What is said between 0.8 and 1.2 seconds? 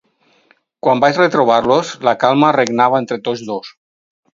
Quan